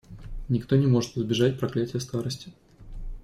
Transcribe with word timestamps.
Никто 0.49 0.77
не 0.77 0.87
может 0.87 1.15
избежать 1.15 1.59
проклятия 1.59 1.99
старости. 1.99 2.51